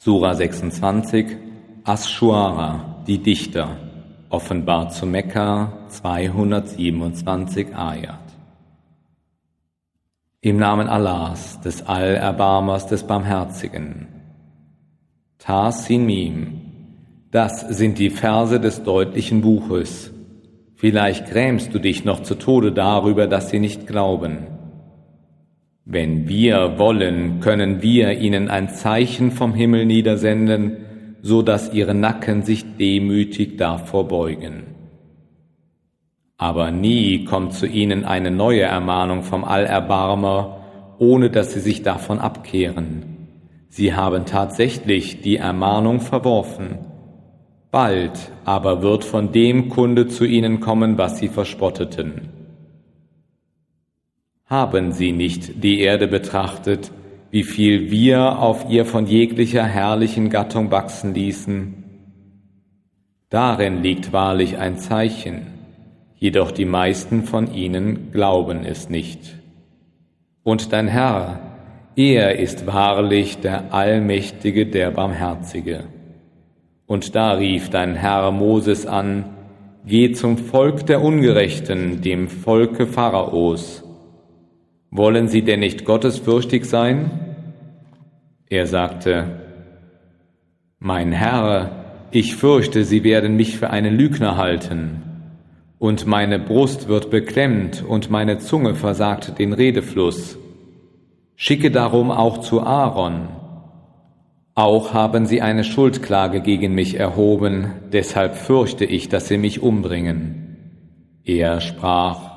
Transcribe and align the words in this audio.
Sura 0.00 0.32
26 0.32 1.26
Aschura, 1.82 3.02
die 3.08 3.18
Dichter, 3.18 3.76
offenbart 4.30 4.92
zu 4.92 5.06
Mekka 5.06 5.72
227 5.88 7.74
Ayat. 7.74 8.20
Im 10.40 10.56
Namen 10.56 10.86
Allahs, 10.86 11.60
des 11.62 11.84
Allerbarmers, 11.84 12.86
des 12.86 13.02
Barmherzigen. 13.02 14.06
Tasimim, 15.38 16.60
das 17.32 17.62
sind 17.62 17.98
die 17.98 18.10
Verse 18.10 18.60
des 18.60 18.84
deutlichen 18.84 19.40
Buches. 19.40 20.12
Vielleicht 20.76 21.26
grämst 21.26 21.74
du 21.74 21.80
dich 21.80 22.04
noch 22.04 22.22
zu 22.22 22.36
Tode 22.36 22.70
darüber, 22.70 23.26
dass 23.26 23.50
sie 23.50 23.58
nicht 23.58 23.88
glauben. 23.88 24.57
Wenn 25.90 26.28
wir 26.28 26.78
wollen, 26.78 27.40
können 27.40 27.80
wir 27.80 28.12
ihnen 28.18 28.50
ein 28.50 28.68
Zeichen 28.68 29.30
vom 29.30 29.54
Himmel 29.54 29.86
niedersenden, 29.86 30.76
so 31.22 31.40
dass 31.40 31.72
ihre 31.72 31.94
Nacken 31.94 32.42
sich 32.42 32.76
demütig 32.76 33.56
davor 33.56 34.06
beugen. 34.06 34.64
Aber 36.36 36.70
nie 36.72 37.24
kommt 37.24 37.54
zu 37.54 37.66
ihnen 37.66 38.04
eine 38.04 38.30
neue 38.30 38.64
Ermahnung 38.64 39.22
vom 39.22 39.44
Allerbarmer, 39.44 40.60
ohne 40.98 41.30
dass 41.30 41.54
sie 41.54 41.60
sich 41.60 41.82
davon 41.82 42.18
abkehren. 42.18 43.04
Sie 43.70 43.94
haben 43.94 44.26
tatsächlich 44.26 45.22
die 45.22 45.36
Ermahnung 45.36 46.00
verworfen. 46.00 46.80
Bald 47.70 48.30
aber 48.44 48.82
wird 48.82 49.04
von 49.04 49.32
dem 49.32 49.70
Kunde 49.70 50.06
zu 50.06 50.26
ihnen 50.26 50.60
kommen, 50.60 50.98
was 50.98 51.18
sie 51.18 51.28
verspotteten. 51.28 52.37
Haben 54.48 54.92
Sie 54.92 55.12
nicht 55.12 55.62
die 55.62 55.80
Erde 55.80 56.08
betrachtet, 56.08 56.90
wie 57.30 57.42
viel 57.42 57.90
wir 57.90 58.38
auf 58.38 58.70
ihr 58.70 58.86
von 58.86 59.06
jeglicher 59.06 59.64
herrlichen 59.64 60.30
Gattung 60.30 60.70
wachsen 60.70 61.12
ließen? 61.12 61.84
Darin 63.28 63.82
liegt 63.82 64.14
wahrlich 64.14 64.56
ein 64.56 64.78
Zeichen, 64.78 65.48
jedoch 66.16 66.50
die 66.50 66.64
meisten 66.64 67.24
von 67.24 67.52
ihnen 67.52 68.10
glauben 68.10 68.64
es 68.64 68.88
nicht. 68.88 69.36
Und 70.42 70.72
dein 70.72 70.88
Herr, 70.88 71.40
er 71.94 72.38
ist 72.38 72.66
wahrlich 72.66 73.40
der 73.40 73.74
Allmächtige, 73.74 74.64
der 74.64 74.92
Barmherzige. 74.92 75.84
Und 76.86 77.14
da 77.14 77.32
rief 77.32 77.68
dein 77.68 77.96
Herr 77.96 78.30
Moses 78.30 78.86
an, 78.86 79.26
Geh 79.84 80.12
zum 80.12 80.38
Volk 80.38 80.86
der 80.86 81.02
Ungerechten, 81.02 82.00
dem 82.00 82.28
Volke 82.28 82.86
Pharaos, 82.86 83.84
wollen 84.90 85.28
sie 85.28 85.42
denn 85.42 85.60
nicht 85.60 85.84
gottesfürchtig 85.84 86.64
sein? 86.64 87.36
Er 88.48 88.66
sagte, 88.66 89.40
Mein 90.78 91.12
Herr, 91.12 92.06
ich 92.10 92.36
fürchte, 92.36 92.84
sie 92.84 93.04
werden 93.04 93.36
mich 93.36 93.58
für 93.58 93.70
einen 93.70 93.96
Lügner 93.96 94.36
halten, 94.36 95.02
und 95.78 96.06
meine 96.06 96.38
Brust 96.38 96.88
wird 96.88 97.10
beklemmt 97.10 97.84
und 97.86 98.10
meine 98.10 98.38
Zunge 98.38 98.74
versagt 98.74 99.38
den 99.38 99.52
Redefluss. 99.52 100.38
Schicke 101.36 101.70
darum 101.70 102.10
auch 102.10 102.38
zu 102.38 102.62
Aaron. 102.62 103.28
Auch 104.54 104.92
haben 104.92 105.26
sie 105.26 105.40
eine 105.40 105.62
Schuldklage 105.62 106.40
gegen 106.40 106.74
mich 106.74 106.98
erhoben, 106.98 107.74
deshalb 107.92 108.34
fürchte 108.34 108.84
ich, 108.84 109.08
dass 109.08 109.28
sie 109.28 109.38
mich 109.38 109.62
umbringen. 109.62 110.56
Er 111.24 111.60
sprach, 111.60 112.32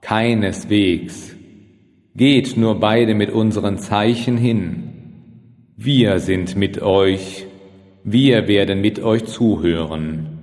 Keineswegs, 0.00 1.35
Geht 2.16 2.56
nur 2.56 2.80
beide 2.80 3.14
mit 3.14 3.30
unseren 3.30 3.76
Zeichen 3.76 4.38
hin. 4.38 4.84
Wir 5.76 6.18
sind 6.18 6.56
mit 6.56 6.80
euch, 6.80 7.46
wir 8.04 8.48
werden 8.48 8.80
mit 8.80 9.02
euch 9.02 9.26
zuhören. 9.26 10.38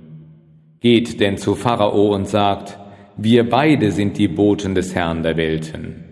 Geht 0.78 1.18
denn 1.18 1.36
zu 1.36 1.56
Pharao 1.56 2.14
und 2.14 2.28
sagt, 2.28 2.78
wir 3.16 3.50
beide 3.50 3.90
sind 3.90 4.18
die 4.18 4.28
Boten 4.28 4.76
des 4.76 4.94
Herrn 4.94 5.24
der 5.24 5.36
Welten. 5.36 6.04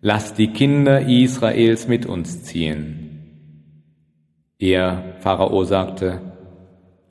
Lasst 0.00 0.38
die 0.38 0.48
Kinder 0.48 1.06
Israels 1.06 1.86
mit 1.86 2.06
uns 2.06 2.44
ziehen. 2.44 3.10
Er, 4.58 5.16
Pharao, 5.20 5.64
sagte, 5.64 6.22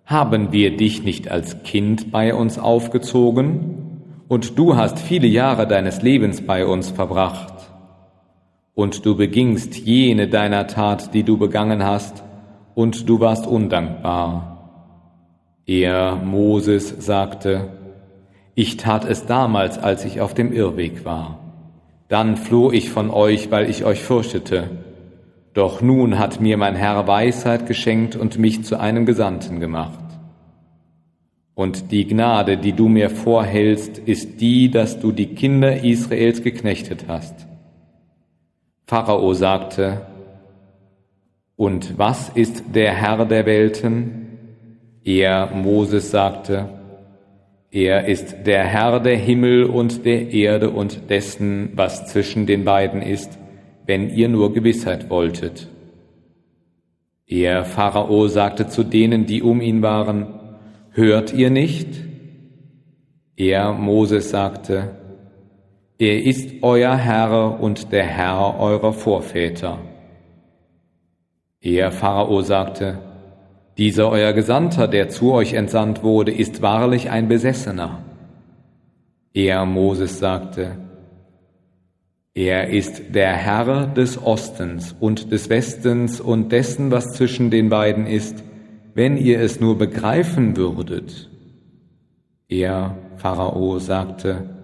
haben 0.03 0.51
wir 0.51 0.75
dich 0.75 1.03
nicht 1.03 1.29
als 1.29 1.61
Kind 1.61 2.11
bei 2.11 2.33
uns 2.33 2.57
aufgezogen? 2.57 4.23
Und 4.27 4.57
du 4.57 4.75
hast 4.75 4.97
viele 4.97 5.27
Jahre 5.27 5.67
deines 5.67 6.01
Lebens 6.01 6.41
bei 6.41 6.65
uns 6.65 6.89
verbracht 6.89 7.56
und 8.77 9.07
du 9.07 9.15
begingst 9.15 9.75
jene 9.75 10.27
deiner 10.27 10.67
Tat, 10.67 11.15
die 11.15 11.23
du 11.23 11.39
begangen 11.39 11.83
hast, 11.83 12.23
und 12.75 13.09
du 13.09 13.19
warst 13.19 13.47
undankbar. 13.47 14.91
Er, 15.65 16.17
Moses, 16.17 16.93
sagte, 16.99 17.71
ich 18.53 18.77
tat 18.77 19.03
es 19.03 19.25
damals, 19.25 19.79
als 19.79 20.05
ich 20.05 20.21
auf 20.21 20.35
dem 20.35 20.53
Irrweg 20.53 21.05
war. 21.05 21.39
Dann 22.07 22.37
floh 22.37 22.71
ich 22.71 22.91
von 22.91 23.09
euch, 23.09 23.49
weil 23.49 23.67
ich 23.67 23.83
euch 23.83 24.03
fürchtete. 24.03 24.69
Doch 25.55 25.81
nun 25.81 26.19
hat 26.19 26.39
mir 26.39 26.57
mein 26.57 26.75
Herr 26.75 27.07
Weisheit 27.07 27.65
geschenkt 27.65 28.15
und 28.15 28.37
mich 28.37 28.63
zu 28.63 28.79
einem 28.79 29.07
Gesandten 29.07 29.59
gemacht. 29.59 30.05
Und 31.55 31.91
die 31.91 32.05
Gnade, 32.05 32.57
die 32.57 32.73
du 32.73 32.89
mir 32.89 33.09
vorhältst, 33.09 33.97
ist 33.97 34.39
die, 34.39 34.69
dass 34.69 34.99
du 34.99 35.11
die 35.11 35.33
Kinder 35.33 35.83
Israels 35.83 36.43
geknechtet 36.43 37.05
hast. 37.07 37.47
Pharao 38.87 39.33
sagte, 39.33 40.01
Und 41.57 41.97
was 41.97 42.29
ist 42.29 42.63
der 42.73 42.93
Herr 42.93 43.25
der 43.25 43.45
Welten? 43.45 44.37
Er, 45.03 45.51
Moses, 45.53 46.09
sagte, 46.09 46.69
Er 47.69 48.07
ist 48.07 48.45
der 48.45 48.63
Herr 48.63 49.01
der 49.01 49.17
Himmel 49.17 49.65
und 49.65 50.05
der 50.05 50.31
Erde 50.31 50.69
und 50.69 51.09
dessen, 51.09 51.71
was 51.75 52.07
zwischen 52.07 52.45
den 52.45 52.63
beiden 52.63 53.01
ist, 53.01 53.37
wenn 53.85 54.09
ihr 54.09 54.29
nur 54.29 54.53
Gewissheit 54.53 55.09
wolltet. 55.09 55.67
Er, 57.25 57.65
Pharao, 57.65 58.29
sagte 58.29 58.69
zu 58.69 58.83
denen, 58.83 59.25
die 59.25 59.43
um 59.43 59.59
ihn 59.59 59.81
waren, 59.81 60.27
Hört 60.91 61.33
ihr 61.33 61.49
nicht? 61.49 61.89
Er, 63.35 63.73
Moses, 63.73 64.29
sagte, 64.29 64.95
er 65.99 66.23
ist 66.23 66.61
euer 66.61 66.95
Herr 66.95 67.59
und 67.59 67.91
der 67.91 68.05
Herr 68.05 68.59
eurer 68.59 68.93
Vorväter. 68.93 69.79
Er, 71.59 71.91
Pharao, 71.91 72.41
sagte, 72.41 72.99
dieser 73.77 74.09
euer 74.09 74.33
Gesandter, 74.33 74.87
der 74.87 75.09
zu 75.09 75.33
euch 75.33 75.53
entsandt 75.53 76.03
wurde, 76.03 76.31
ist 76.31 76.61
wahrlich 76.61 77.09
ein 77.09 77.27
Besessener. 77.27 78.03
Er, 79.33 79.65
Moses, 79.65 80.19
sagte, 80.19 80.77
er 82.35 82.69
ist 82.69 83.15
der 83.15 83.33
Herr 83.33 83.87
des 83.87 84.21
Ostens 84.21 84.95
und 84.99 85.31
des 85.31 85.49
Westens 85.49 86.21
und 86.21 86.51
dessen, 86.51 86.91
was 86.91 87.13
zwischen 87.13 87.49
den 87.49 87.69
beiden 87.69 88.05
ist, 88.05 88.43
wenn 88.93 89.17
ihr 89.17 89.39
es 89.41 89.59
nur 89.59 89.77
begreifen 89.79 90.57
würdet. 90.57 91.31
Er, 92.47 92.95
Pharao, 93.15 93.79
sagte, 93.79 94.56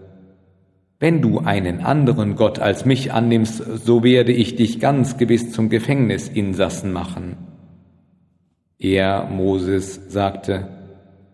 wenn 1.03 1.21
du 1.21 1.39
einen 1.39 1.81
anderen 1.81 2.37
Gott 2.37 2.59
als 2.59 2.85
mich 2.85 3.11
annimmst, 3.11 3.57
so 3.57 4.05
werde 4.05 4.31
ich 4.31 4.55
dich 4.55 4.79
ganz 4.79 5.17
gewiss 5.17 5.51
zum 5.51 5.67
Gefängnisinsassen 5.67 6.93
machen. 6.93 7.35
Er, 8.79 9.25
Moses, 9.25 9.99
sagte, 10.07 10.69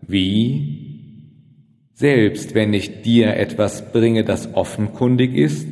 wie? 0.02 1.36
Selbst 1.92 2.56
wenn 2.56 2.74
ich 2.74 3.02
dir 3.02 3.36
etwas 3.36 3.92
bringe, 3.92 4.24
das 4.24 4.54
offenkundig 4.56 5.36
ist? 5.36 5.68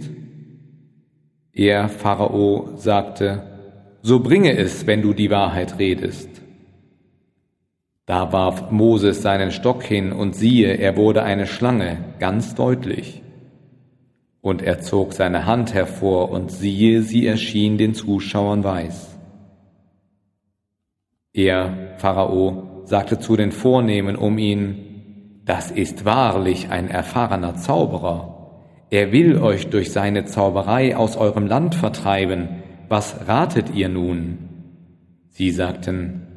Er, 1.52 1.88
Pharao, 1.88 2.76
sagte, 2.76 3.42
so 4.02 4.20
bringe 4.20 4.56
es, 4.56 4.86
wenn 4.86 5.02
du 5.02 5.12
die 5.12 5.30
Wahrheit 5.30 5.80
redest. 5.80 6.30
Da 8.06 8.32
warf 8.32 8.70
Moses 8.70 9.22
seinen 9.22 9.50
Stock 9.50 9.82
hin 9.82 10.12
und 10.12 10.36
siehe, 10.36 10.74
er 10.74 10.96
wurde 10.96 11.24
eine 11.24 11.48
Schlange, 11.48 11.96
ganz 12.20 12.54
deutlich. 12.54 13.22
Und 14.48 14.62
er 14.62 14.80
zog 14.80 15.12
seine 15.12 15.44
Hand 15.44 15.74
hervor, 15.74 16.30
und 16.30 16.50
siehe, 16.50 17.02
sie 17.02 17.26
erschien 17.26 17.76
den 17.76 17.92
Zuschauern 17.92 18.64
weiß. 18.64 19.18
Er, 21.34 21.96
Pharao, 21.98 22.80
sagte 22.84 23.18
zu 23.18 23.36
den 23.36 23.52
Vornehmen 23.52 24.16
um 24.16 24.38
ihn, 24.38 25.42
das 25.44 25.70
ist 25.70 26.06
wahrlich 26.06 26.70
ein 26.70 26.88
erfahrener 26.88 27.56
Zauberer. 27.56 28.62
Er 28.88 29.12
will 29.12 29.36
euch 29.36 29.68
durch 29.68 29.92
seine 29.92 30.24
Zauberei 30.24 30.96
aus 30.96 31.18
eurem 31.18 31.46
Land 31.46 31.74
vertreiben. 31.74 32.62
Was 32.88 33.28
ratet 33.28 33.74
ihr 33.74 33.90
nun? 33.90 34.38
Sie 35.28 35.50
sagten, 35.50 36.27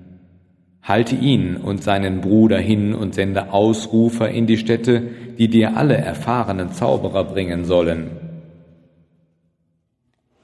Halte 0.83 1.16
ihn 1.16 1.57
und 1.57 1.83
seinen 1.83 2.22
Bruder 2.22 2.57
hin 2.57 2.94
und 2.94 3.13
sende 3.13 3.54
Ausrufer 3.54 4.30
in 4.30 4.48
die 4.48 4.57
Städte, 4.57 5.04
die 5.38 5.48
dir 5.48 5.78
alle 5.78 5.95
erfahrenen 5.95 6.72
Zauberer 6.72 7.24
bringen 7.24 7.66
sollen. 7.66 8.12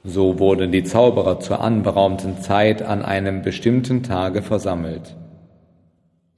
So 0.04 0.38
wurden 0.38 0.70
die 0.70 0.84
Zauberer 0.84 1.40
zur 1.40 1.60
anberaumten 1.60 2.40
Zeit 2.40 2.82
an 2.82 3.02
einem 3.02 3.42
bestimmten 3.42 4.02
Tage 4.02 4.42
versammelt. 4.42 5.16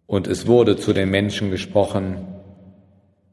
Und 0.06 0.26
es 0.26 0.46
wurde 0.46 0.76
zu 0.76 0.92
den 0.92 1.10
Menschen 1.10 1.50
gesprochen, 1.50 2.16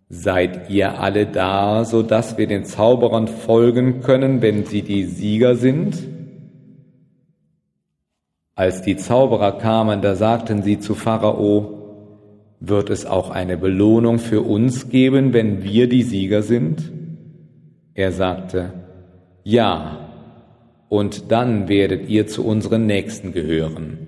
Seid 0.10 0.70
ihr 0.70 1.02
alle 1.02 1.26
da, 1.26 1.84
so 1.84 2.02
dass 2.02 2.38
wir 2.38 2.48
den 2.48 2.64
Zauberern 2.64 3.28
folgen 3.28 4.00
können, 4.00 4.42
wenn 4.42 4.66
sie 4.66 4.82
die 4.82 5.04
Sieger 5.04 5.56
sind? 5.56 5.98
Als 8.58 8.82
die 8.82 8.98
Zauberer 8.98 9.60
kamen, 9.60 10.02
da 10.02 10.16
sagten 10.16 10.64
sie 10.64 10.80
zu 10.80 10.96
Pharao, 10.96 12.56
wird 12.60 12.90
es 12.90 13.06
auch 13.06 13.30
eine 13.30 13.56
Belohnung 13.56 14.18
für 14.18 14.42
uns 14.42 14.90
geben, 14.90 15.32
wenn 15.32 15.62
wir 15.64 15.88
die 15.88 16.02
Sieger 16.02 16.42
sind? 16.42 16.92
Er 17.94 18.12
sagte, 18.12 18.74
ja, 19.44 20.10
und 20.90 21.32
dann 21.32 21.68
werdet 21.68 22.10
ihr 22.10 22.26
zu 22.26 22.44
unseren 22.44 22.88
Nächsten 22.88 23.32
gehören. 23.32 24.00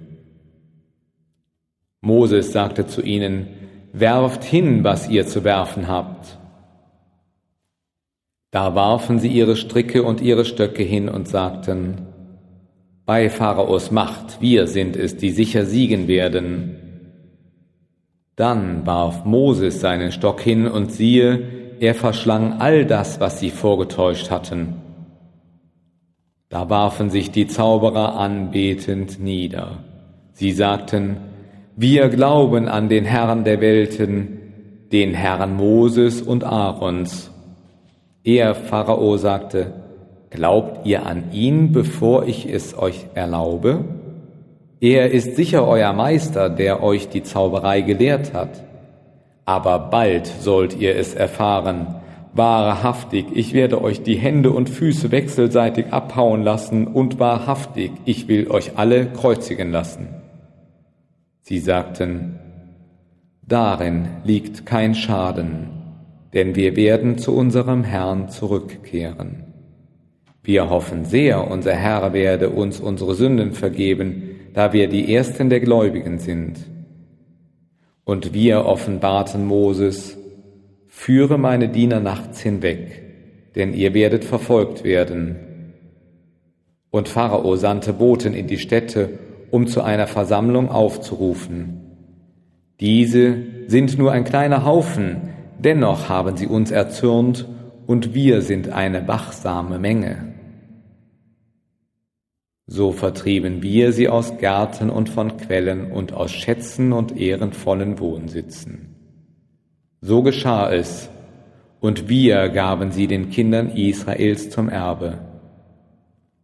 Moses 2.01 2.51
sagte 2.51 2.87
zu 2.87 3.03
ihnen, 3.03 3.45
werft 3.93 4.43
hin, 4.43 4.83
was 4.83 5.07
ihr 5.09 5.27
zu 5.27 5.43
werfen 5.43 5.87
habt. 5.87 6.39
Da 8.49 8.73
warfen 8.73 9.19
sie 9.19 9.27
ihre 9.27 9.55
Stricke 9.55 10.01
und 10.01 10.21
ihre 10.21 10.43
Stöcke 10.43 10.81
hin 10.81 11.07
und 11.07 11.27
sagten, 11.27 12.08
bei 13.09 13.27
Pharaos 13.31 13.89
Macht, 13.89 14.39
wir 14.39 14.67
sind 14.67 14.95
es, 14.95 15.17
die 15.17 15.31
sicher 15.31 15.65
siegen 15.65 16.07
werden. 16.07 16.75
Dann 18.35 18.85
warf 18.85 19.25
Moses 19.25 19.79
seinen 19.79 20.11
Stock 20.11 20.39
hin 20.41 20.67
und 20.67 20.91
siehe, 20.91 21.41
er 21.79 21.95
verschlang 21.95 22.59
all 22.59 22.85
das, 22.85 23.19
was 23.19 23.39
sie 23.39 23.49
vorgetäuscht 23.49 24.29
hatten. 24.29 24.75
Da 26.49 26.69
warfen 26.69 27.09
sich 27.09 27.31
die 27.31 27.47
Zauberer 27.47 28.15
anbetend 28.15 29.19
nieder. 29.19 29.83
Sie 30.33 30.51
sagten, 30.51 31.17
wir 31.75 32.09
glauben 32.09 32.67
an 32.67 32.89
den 32.89 33.05
Herrn 33.05 33.43
der 33.43 33.59
Welten, 33.59 34.37
den 34.91 35.15
Herrn 35.15 35.55
Moses 35.55 36.21
und 36.21 36.43
Aarons. 36.43 37.31
Er, 38.23 38.53
Pharao, 38.53 39.17
sagte, 39.17 39.88
Glaubt 40.29 40.85
ihr 40.85 41.05
an 41.05 41.31
ihn, 41.31 41.71
bevor 41.71 42.27
ich 42.27 42.47
es 42.47 42.77
euch 42.77 43.07
erlaube? 43.15 43.85
Er 44.79 45.11
ist 45.11 45.35
sicher 45.35 45.67
euer 45.67 45.91
Meister, 45.91 46.49
der 46.49 46.83
euch 46.83 47.09
die 47.09 47.23
Zauberei 47.23 47.81
gelehrt 47.81 48.33
hat. 48.33 48.63
Aber 49.45 49.79
bald 49.79 50.27
sollt 50.27 50.79
ihr 50.79 50.95
es 50.95 51.15
erfahren. 51.15 51.95
Wahrhaftig, 52.33 53.25
ich 53.33 53.53
werde 53.53 53.81
euch 53.81 54.03
die 54.03 54.17
Hände 54.17 54.51
und 54.51 54.69
Füße 54.69 55.11
wechselseitig 55.11 55.87
abhauen 55.91 56.43
lassen, 56.43 56.85
und 56.85 57.19
wahrhaftig, 57.19 57.91
ich 58.05 58.27
will 58.27 58.51
euch 58.51 58.77
alle 58.77 59.07
kreuzigen 59.07 59.71
lassen. 59.71 60.09
Sie 61.41 61.59
sagten, 61.59 62.39
Darin 63.47 64.07
liegt 64.23 64.67
kein 64.67 64.93
Schaden, 64.93 65.69
denn 66.33 66.55
wir 66.55 66.75
werden 66.75 67.17
zu 67.17 67.35
unserem 67.35 67.83
Herrn 67.83 68.29
zurückkehren. 68.29 69.48
Wir 70.49 70.67
hoffen 70.67 71.05
sehr, 71.05 71.51
unser 71.51 71.75
Herr 71.75 72.11
werde 72.11 72.49
uns 72.49 72.79
unsere 72.79 73.13
Sünden 73.13 73.51
vergeben, 73.51 74.23
da 74.55 74.73
wir 74.73 74.89
die 74.89 75.13
Ersten 75.13 75.51
der 75.51 75.59
Gläubigen 75.59 76.17
sind. 76.17 76.57
Und 78.03 78.33
wir 78.33 78.65
offenbarten 78.65 79.45
Moses, 79.45 80.17
führe 80.87 81.37
meine 81.37 81.69
Diener 81.69 81.99
nachts 81.99 82.41
hinweg, 82.41 83.03
denn 83.55 83.75
ihr 83.75 83.93
werdet 83.93 84.25
verfolgt 84.25 84.83
werden. 84.83 85.35
Und 86.89 87.09
Pharao 87.09 87.55
sandte 87.55 87.93
Boten 87.93 88.33
in 88.33 88.47
die 88.47 88.57
Städte 88.57 89.19
um 89.51 89.67
zu 89.67 89.83
einer 89.83 90.07
Versammlung 90.07 90.71
aufzurufen. 90.71 91.95
Diese 92.79 93.37
sind 93.67 93.99
nur 93.99 94.13
ein 94.13 94.23
kleiner 94.23 94.65
Haufen, 94.65 95.17
dennoch 95.59 96.09
haben 96.09 96.37
sie 96.37 96.47
uns 96.47 96.71
erzürnt 96.71 97.47
und 97.85 98.15
wir 98.15 98.41
sind 98.41 98.69
eine 98.69 99.07
wachsame 99.07 99.77
Menge. 99.77 100.28
So 102.71 102.91
vertrieben 102.91 103.63
wir 103.63 103.93
sie 103.93 104.09
aus 104.09 104.37
Gärten 104.37 104.91
und 104.91 105.09
von 105.09 105.37
Quellen 105.37 105.91
und 105.91 106.13
aus 106.13 106.29
Schätzen 106.29 106.93
und 106.93 107.17
ehrenvollen 107.17 107.97
Wohnsitzen. 107.97 108.95
So 110.01 110.21
geschah 110.21 110.71
es, 110.71 111.09
und 111.79 112.09
wir 112.09 112.49
gaben 112.49 112.91
sie 112.91 113.07
den 113.07 113.31
Kindern 113.31 113.71
Israels 113.71 114.51
zum 114.51 114.69
Erbe. 114.69 115.17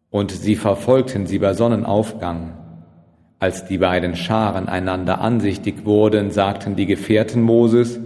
Und 0.10 0.32
sie 0.32 0.56
verfolgten 0.56 1.28
sie 1.28 1.38
bei 1.38 1.54
Sonnenaufgang 1.54 2.58
als 3.38 3.66
die 3.66 3.78
beiden 3.78 4.16
Scharen 4.16 4.68
einander 4.68 5.22
ansichtig 5.22 5.86
wurden, 5.86 6.32
sagten 6.32 6.76
die 6.76 6.88
Gefährten 6.88 7.44
Moses, 7.44 8.00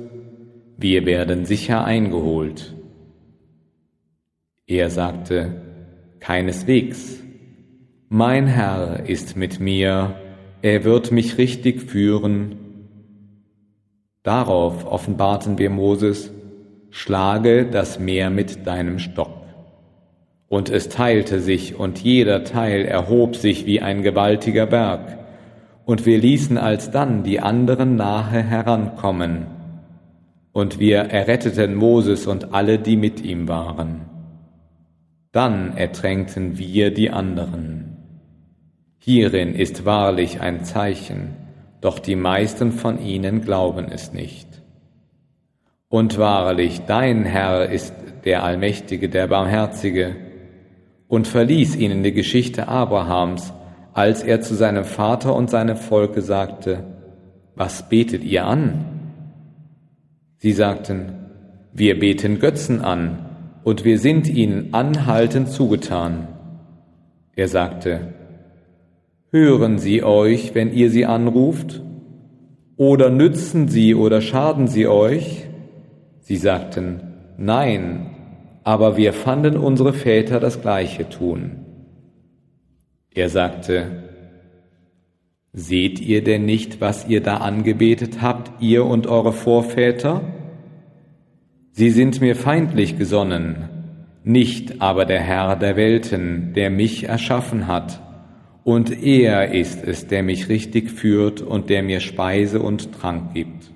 wir 0.75 1.05
werden 1.05 1.45
sicher 1.45 1.85
eingeholt. 1.85 2.75
Er 4.67 4.89
sagte, 4.89 5.61
keineswegs, 6.19 7.23
mein 8.09 8.47
Herr 8.47 9.07
ist 9.07 9.37
mit 9.37 9.59
mir, 9.59 10.15
er 10.61 10.83
wird 10.83 11.11
mich 11.11 11.37
richtig 11.37 11.81
führen. 11.83 12.57
Darauf 14.23 14.85
offenbarten 14.85 15.57
wir 15.57 15.69
Moses, 15.69 16.31
schlage 16.89 17.65
das 17.65 17.99
Meer 17.99 18.29
mit 18.29 18.67
deinem 18.67 18.99
Stock. 18.99 19.31
Und 20.47 20.69
es 20.69 20.89
teilte 20.89 21.39
sich, 21.39 21.79
und 21.79 21.99
jeder 21.99 22.43
Teil 22.43 22.85
erhob 22.85 23.35
sich 23.35 23.65
wie 23.65 23.81
ein 23.81 24.01
gewaltiger 24.01 24.65
Berg 24.65 25.19
und 25.89 26.05
wir 26.05 26.19
ließen 26.19 26.59
alsdann 26.59 27.23
die 27.23 27.39
anderen 27.39 27.95
nahe 27.95 28.43
herankommen, 28.43 29.47
und 30.51 30.79
wir 30.79 30.99
erretteten 30.99 31.73
Moses 31.73 32.27
und 32.27 32.53
alle, 32.53 32.77
die 32.77 32.95
mit 32.95 33.21
ihm 33.21 33.47
waren. 33.47 34.01
Dann 35.31 35.75
ertränkten 35.75 36.59
wir 36.59 36.93
die 36.93 37.09
anderen. 37.09 37.88
Hierin 39.11 39.55
ist 39.55 39.85
wahrlich 39.85 40.39
ein 40.39 40.63
Zeichen, 40.65 41.31
doch 41.81 41.97
die 41.97 42.15
meisten 42.15 42.71
von 42.71 43.01
ihnen 43.01 43.41
glauben 43.41 43.87
es 43.91 44.13
nicht. 44.13 44.61
Und 45.87 46.19
wahrlich, 46.19 46.81
dein 46.85 47.25
Herr 47.25 47.69
ist 47.71 47.91
der 48.23 48.43
Allmächtige, 48.43 49.09
der 49.09 49.25
Barmherzige, 49.25 50.15
und 51.07 51.27
verließ 51.27 51.75
ihnen 51.75 52.03
die 52.03 52.11
Geschichte 52.11 52.67
Abrahams, 52.67 53.51
als 53.93 54.21
er 54.21 54.41
zu 54.41 54.53
seinem 54.53 54.85
Vater 54.85 55.35
und 55.35 55.49
seinem 55.49 55.77
Volke 55.77 56.21
sagte, 56.21 56.83
was 57.55 57.89
betet 57.89 58.23
ihr 58.23 58.45
an? 58.45 58.85
Sie 60.37 60.51
sagten, 60.51 61.13
wir 61.73 61.97
beten 61.97 62.37
Götzen 62.37 62.81
an 62.81 63.25
und 63.63 63.85
wir 63.85 63.97
sind 63.97 64.27
ihnen 64.27 64.75
anhaltend 64.75 65.49
zugetan. 65.49 66.27
Er 67.35 67.47
sagte, 67.47 68.18
hören 69.31 69.79
sie 69.79 70.03
euch, 70.03 70.55
wenn 70.55 70.73
ihr 70.73 70.89
sie 70.89 71.05
anruft? 71.05 71.81
Oder 72.77 73.09
nützen 73.09 73.67
sie 73.67 73.95
oder 73.95 74.21
schaden 74.21 74.67
sie 74.67 74.87
euch? 74.87 75.45
Sie 76.19 76.37
sagten, 76.37 77.01
nein, 77.37 78.11
aber 78.63 78.97
wir 78.97 79.13
fanden 79.13 79.57
unsere 79.57 79.93
Väter 79.93 80.39
das 80.39 80.61
gleiche 80.61 81.09
tun. 81.09 81.65
Er 83.13 83.29
sagte, 83.29 84.09
Seht 85.51 85.99
ihr 85.99 86.23
denn 86.23 86.45
nicht, 86.45 86.79
was 86.79 87.07
ihr 87.07 87.21
da 87.23 87.37
angebetet 87.37 88.21
habt, 88.21 88.61
ihr 88.61 88.85
und 88.85 89.07
eure 89.07 89.33
Vorväter? 89.33 90.21
Sie 91.71 91.89
sind 91.89 92.21
mir 92.21 92.35
feindlich 92.35 92.97
gesonnen, 92.97 93.67
nicht 94.23 94.79
aber 94.79 95.05
der 95.05 95.21
Herr 95.21 95.55
der 95.55 95.75
Welten, 95.75 96.53
der 96.53 96.69
mich 96.69 97.09
erschaffen 97.09 97.67
hat, 97.67 97.99
und 98.69 99.01
er 99.03 99.51
ist 99.51 99.83
es, 99.83 100.05
der 100.05 100.21
mich 100.21 100.47
richtig 100.47 100.91
führt 100.91 101.41
und 101.41 101.71
der 101.71 101.81
mir 101.81 101.99
Speise 102.01 102.61
und 102.61 102.91
Trank 102.93 103.33
gibt. 103.33 103.71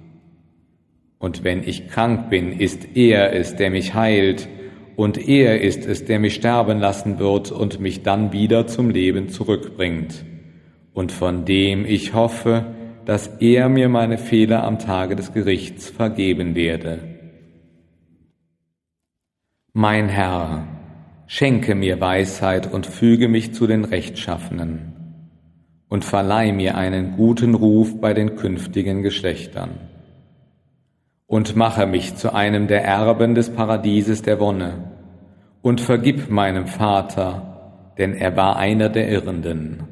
Und 1.17 1.43
wenn 1.43 1.63
ich 1.67 1.87
krank 1.87 2.29
bin, 2.29 2.59
ist 2.59 2.95
er 2.95 3.33
es, 3.33 3.55
der 3.55 3.71
mich 3.71 3.95
heilt, 3.95 4.47
und 4.95 5.17
er 5.27 5.61
ist 5.61 5.87
es, 5.87 6.05
der 6.05 6.19
mich 6.19 6.35
sterben 6.35 6.77
lassen 6.77 7.17
wird 7.17 7.51
und 7.51 7.79
mich 7.79 8.03
dann 8.03 8.33
wieder 8.33 8.67
zum 8.67 8.91
Leben 8.91 9.29
zurückbringt, 9.29 10.25
und 10.93 11.11
von 11.11 11.43
dem 11.43 11.85
ich 11.85 12.13
hoffe, 12.13 12.75
dass 13.03 13.25
er 13.39 13.69
mir 13.69 13.89
meine 13.89 14.19
Fehler 14.19 14.63
am 14.63 14.77
Tage 14.77 15.15
des 15.15 15.33
Gerichts 15.33 15.89
vergeben 15.89 16.53
werde. 16.53 16.99
Mein 19.73 20.07
Herr, 20.07 20.67
schenke 21.27 21.75
mir 21.75 21.99
Weisheit 21.99 22.71
und 22.71 22.85
füge 22.85 23.27
mich 23.27 23.53
zu 23.53 23.67
den 23.67 23.85
Rechtschaffenen. 23.85 24.93
Und 25.89 26.05
verleih 26.05 26.51
mir 26.51 26.75
einen 26.75 27.15
guten 27.15 27.53
Ruf 27.53 28.01
bei 28.01 28.13
den 28.13 28.35
künftigen 28.35 29.03
Geschlechtern. 29.03 29.71
Und 31.27 31.55
mache 31.55 31.85
mich 31.85 32.15
zu 32.15 32.33
einem 32.33 32.67
der 32.67 32.83
Erben 32.83 33.35
des 33.35 33.51
Paradieses 33.51 34.21
der 34.23 34.39
Wonne. 34.39 34.91
Und 35.61 35.81
vergib 35.81 36.29
meinem 36.29 36.67
Vater, 36.67 37.93
denn 37.97 38.13
er 38.13 38.35
war 38.35 38.57
einer 38.57 38.89
der 38.89 39.09
Irrenden. 39.09 39.83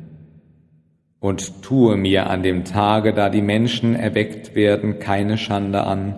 Und 1.19 1.61
tue 1.61 1.97
mir 1.97 2.31
an 2.31 2.41
dem 2.41 2.65
Tage, 2.65 3.13
da 3.13 3.29
die 3.29 3.43
Menschen 3.43 3.95
erweckt 3.95 4.55
werden, 4.55 4.97
keine 4.97 5.37
Schande 5.37 5.83
an, 5.83 6.15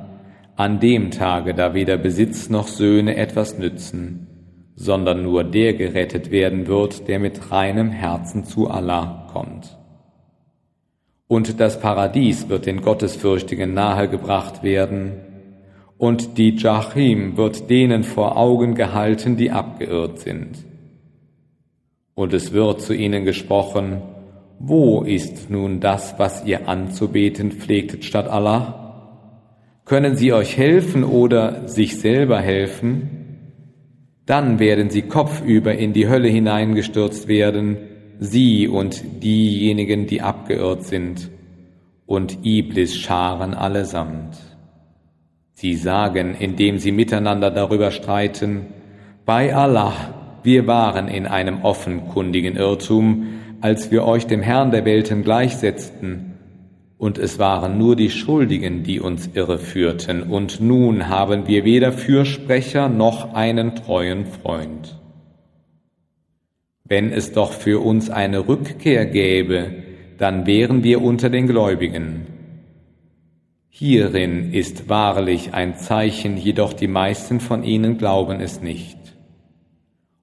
an 0.56 0.80
dem 0.80 1.12
Tage, 1.12 1.54
da 1.54 1.74
weder 1.74 1.98
Besitz 1.98 2.50
noch 2.50 2.68
Söhne 2.68 3.18
etwas 3.18 3.58
nützen, 3.58 4.28
sondern 4.76 5.24
nur 5.24 5.44
der 5.44 5.74
gerettet 5.74 6.32
werden 6.32 6.68
wird, 6.68 7.08
der 7.08 7.20
mit 7.20 7.52
reinem 7.52 7.92
Herzen 7.92 8.44
zu 8.44 8.70
Allah 8.70 9.28
kommt. 9.32 9.78
Und 11.28 11.60
das 11.60 11.80
Paradies 11.80 12.50
wird 12.50 12.66
den 12.66 12.82
Gottesfürchtigen 12.82 13.74
nahegebracht 13.74 14.64
werden, 14.64 15.14
und 15.98 16.38
die 16.38 16.56
Jachim 16.58 17.38
wird 17.38 17.70
denen 17.70 18.04
vor 18.04 18.36
Augen 18.36 18.76
gehalten, 18.76 19.38
die 19.38 19.52
abgeirrt 19.52 20.20
sind. 20.20 20.66
Und 22.14 22.34
es 22.34 22.52
wird 22.52 22.82
zu 22.82 22.94
ihnen 22.94 23.24
gesprochen, 23.24 24.02
wo 24.60 25.02
ist 25.04 25.50
nun 25.50 25.80
das, 25.80 26.16
was 26.18 26.46
ihr 26.46 26.68
anzubeten 26.68 27.52
pflegtet 27.52 28.04
statt 28.04 28.28
Allah? 28.28 28.84
Können 29.86 30.16
sie 30.16 30.34
euch 30.34 30.58
helfen 30.58 31.04
oder 31.04 31.68
sich 31.68 32.00
selber 32.00 32.40
helfen? 32.40 33.23
Dann 34.26 34.60
werden 34.60 34.90
sie 34.90 35.04
kopfüber 35.04 35.74
in 35.76 35.94
die 35.94 36.08
Hölle 36.08 36.30
hineingestürzt 36.30 37.28
werden, 37.28 37.78
sie 38.20 38.68
und 38.68 39.04
diejenigen, 39.22 40.08
die 40.08 40.22
abgeirrt 40.22 40.84
sind, 40.84 41.30
und 42.06 42.46
Iblis 42.46 42.96
scharen 42.96 43.54
allesamt. 43.54 44.38
Sie 45.54 45.76
sagen, 45.76 46.36
indem 46.38 46.80
sie 46.80 46.92
miteinander 46.92 47.52
darüber 47.52 47.92
streiten, 47.92 48.68
bei 49.26 49.56
Allah, 49.56 49.94
wir 50.44 50.68
waren 50.68 51.08
in 51.08 51.26
einem 51.26 51.62
offenkundigen 51.64 52.56
Irrtum, 52.58 53.28
als 53.62 53.92
wir 53.92 54.04
euch 54.06 54.28
dem 54.28 54.42
Herrn 54.42 54.72
der 54.72 54.84
Welten 54.84 55.24
gleichsetzten, 55.24 56.33
und 57.04 57.18
es 57.18 57.38
waren 57.38 57.78
nur 57.78 57.98
die 57.98 58.10
Schuldigen, 58.10 58.84
die 58.84 59.02
uns 59.02 59.30
irreführten, 59.34 60.24
und 60.24 60.62
nun 60.62 61.10
haben 61.10 61.50
wir 61.50 61.66
weder 61.66 61.92
Fürsprecher 61.92 62.88
noch 62.88 63.34
einen 63.34 63.76
treuen 63.76 64.26
Freund. 64.26 64.98
Wenn 66.86 67.12
es 67.12 67.34
doch 67.34 67.52
für 67.52 67.84
uns 67.84 68.10
eine 68.10 68.48
Rückkehr 68.48 69.06
gäbe, 69.06 69.84
dann 70.18 70.46
wären 70.46 70.86
wir 70.86 71.02
unter 71.02 71.30
den 71.30 71.48
Gläubigen. 71.48 72.26
Hierin 73.68 74.54
ist 74.54 74.88
wahrlich 74.88 75.54
ein 75.54 75.76
Zeichen, 75.76 76.38
jedoch 76.38 76.72
die 76.72 76.88
meisten 76.88 77.42
von 77.42 77.66
ihnen 77.66 77.98
glauben 77.98 78.40
es 78.40 78.62
nicht. 78.62 78.98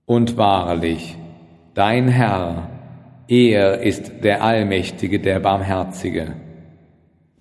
Und 0.06 0.38
wahrlich, 0.38 1.18
dein 1.74 2.08
Herr, 2.08 2.70
er 3.28 3.82
ist 3.82 4.24
der 4.24 4.42
Allmächtige, 4.42 5.20
der 5.20 5.40
Barmherzige. 5.40 6.36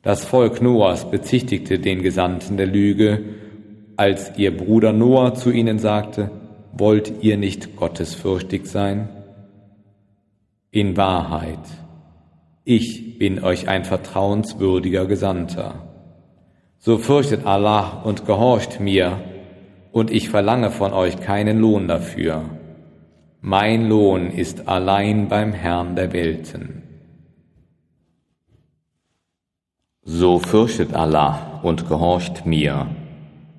Das 0.02 0.24
Volk 0.24 0.62
Noahs 0.62 1.12
bezichtigte 1.12 1.78
den 1.78 2.02
Gesandten 2.02 2.56
der 2.56 2.68
Lüge, 2.68 3.22
als 3.98 4.32
ihr 4.38 4.56
Bruder 4.56 4.94
Noah 4.94 5.36
zu 5.36 5.52
ihnen 5.52 5.78
sagte, 5.78 6.32
wollt 6.72 7.22
ihr 7.22 7.36
nicht 7.36 7.76
gottesfürchtig 7.76 8.66
sein? 8.66 9.10
In 10.72 10.96
Wahrheit, 10.96 11.60
ich 12.64 13.18
bin 13.18 13.44
euch 13.44 13.68
ein 13.68 13.84
vertrauenswürdiger 13.84 15.06
Gesandter. 15.06 15.90
So 16.78 16.98
fürchtet 16.98 17.46
Allah 17.46 18.02
und 18.04 18.26
gehorcht 18.26 18.80
mir, 18.80 19.20
und 19.92 20.12
ich 20.12 20.30
verlange 20.30 20.72
von 20.72 20.94
euch 20.94 21.20
keinen 21.20 21.60
Lohn 21.60 21.90
dafür. 21.90 22.44
Mein 23.42 23.90
Lohn 23.90 24.32
ist 24.32 24.70
allein 24.70 25.28
beim 25.28 25.52
Herrn 25.52 25.96
der 25.98 26.14
Welten. 26.14 26.79
So 30.12 30.40
fürchtet 30.40 30.96
Allah 30.96 31.60
und 31.62 31.88
gehorcht 31.88 32.44
mir. 32.44 32.88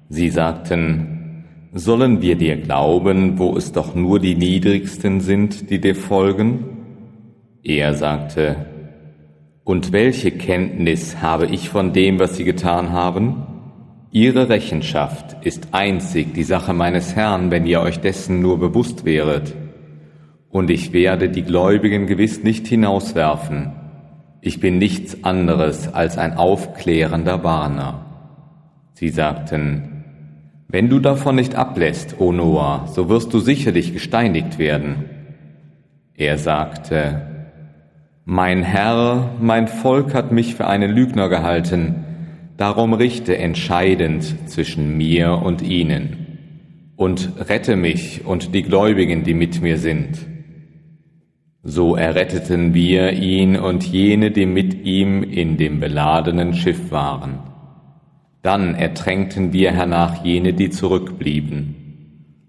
Sie 0.09 0.31
sagten, 0.31 1.45
sollen 1.73 2.23
wir 2.23 2.35
dir 2.35 2.57
glauben, 2.57 3.39
wo 3.39 3.57
es 3.57 3.71
doch 3.71 3.95
nur 3.95 4.19
die 4.19 4.35
Niedrigsten 4.35 5.21
sind, 5.21 5.71
die 5.71 5.81
dir 5.81 5.95
folgen? 5.95 6.65
Er 7.63 7.95
sagte, 7.95 8.67
und 9.63 9.93
welche 9.93 10.33
Kenntnis 10.33 11.23
habe 11.23 11.47
ich 11.47 11.69
von 11.69 11.93
dem, 11.93 12.19
was 12.19 12.37
sie 12.37 12.45
getan 12.45 12.91
haben? 12.91 13.47
Ihre 14.11 14.49
Rechenschaft 14.49 15.47
ist 15.47 15.69
einzig 15.71 16.35
die 16.35 16.43
Sache 16.43 16.73
meines 16.73 17.15
Herrn, 17.15 17.53
wenn 17.53 17.65
ihr 17.65 17.81
euch 17.81 18.01
dessen 18.01 18.43
nur 18.43 18.59
bewusst 18.59 19.05
wäret. 19.05 19.55
Und 20.49 20.69
ich 20.69 20.93
werde 20.93 21.29
die 21.29 21.45
Gläubigen 21.45 22.09
gewiss 22.09 22.43
nicht 22.43 22.67
hinauswerfen. 22.67 23.80
Ich 24.43 24.61
bin 24.61 24.79
nichts 24.79 25.23
anderes 25.23 25.93
als 25.93 26.17
ein 26.17 26.35
aufklärender 26.35 27.45
Warner. 27.45 28.07
Sie 28.95 29.11
sagten, 29.11 30.05
wenn 30.69 30.89
du 30.89 30.99
davon 30.99 31.37
nicht 31.37 31.57
ablässt, 31.57 32.21
O 32.21 32.33
Noah, 32.33 32.87
so 32.87 33.09
wirst 33.09 33.35
du 33.35 33.41
sicherlich 33.41 33.93
gesteinigt 33.93 34.59
werden. 34.59 35.05
Er 36.15 36.39
sagte, 36.39 37.23
mein 38.25 38.63
Herr, 38.63 39.31
mein 39.41 39.69
Volk 39.69 40.15
hat 40.15 40.33
mich 40.33 40.55
für 40.55 40.67
einen 40.67 40.91
Lügner 40.91 41.29
gehalten, 41.29 42.05
darum 42.57 42.93
richte 42.93 43.37
entscheidend 43.37 44.49
zwischen 44.49 44.97
mir 44.97 45.43
und 45.43 45.63
ihnen 45.63 46.39
und 46.97 47.33
rette 47.49 47.77
mich 47.77 48.25
und 48.25 48.55
die 48.55 48.63
Gläubigen, 48.63 49.25
die 49.25 49.35
mit 49.35 49.61
mir 49.63 49.79
sind. 49.79 50.30
So 51.63 51.95
erretteten 51.95 52.73
wir 52.73 53.13
ihn 53.13 53.57
und 53.57 53.85
jene, 53.85 54.31
die 54.31 54.47
mit 54.47 54.87
ihm 54.87 55.23
in 55.23 55.59
dem 55.59 55.79
beladenen 55.79 56.55
Schiff 56.55 56.91
waren. 56.91 57.41
Dann 58.43 58.75
ertränkten 58.75 59.53
wir 59.53 59.73
hernach 59.73 60.25
jene, 60.25 60.55
die 60.55 60.71
zurückblieben. 60.71 61.75